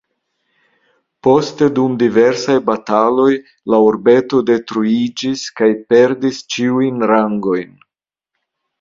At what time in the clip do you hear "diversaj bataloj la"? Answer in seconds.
2.03-3.83